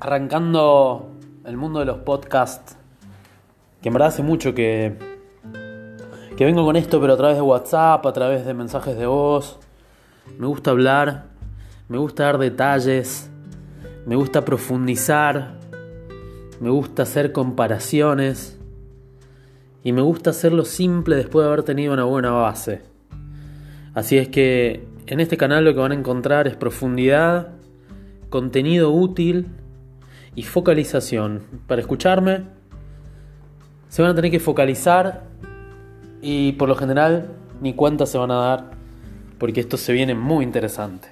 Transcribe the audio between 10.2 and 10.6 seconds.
Me